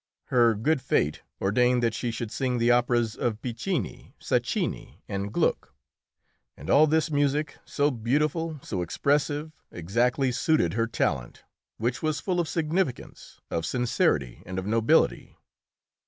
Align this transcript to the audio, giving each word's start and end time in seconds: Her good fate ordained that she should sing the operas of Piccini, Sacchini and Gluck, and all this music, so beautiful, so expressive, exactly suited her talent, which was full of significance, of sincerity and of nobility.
Her 0.33 0.55
good 0.55 0.81
fate 0.81 1.21
ordained 1.39 1.83
that 1.83 1.93
she 1.93 2.09
should 2.09 2.31
sing 2.31 2.57
the 2.57 2.71
operas 2.71 3.15
of 3.15 3.39
Piccini, 3.39 4.15
Sacchini 4.19 5.03
and 5.07 5.31
Gluck, 5.31 5.75
and 6.57 6.71
all 6.71 6.87
this 6.87 7.11
music, 7.11 7.59
so 7.65 7.91
beautiful, 7.91 8.59
so 8.63 8.81
expressive, 8.81 9.51
exactly 9.71 10.31
suited 10.31 10.73
her 10.73 10.87
talent, 10.87 11.43
which 11.77 12.01
was 12.01 12.19
full 12.19 12.39
of 12.39 12.47
significance, 12.49 13.41
of 13.51 13.63
sincerity 13.63 14.41
and 14.43 14.57
of 14.57 14.65
nobility. 14.65 15.37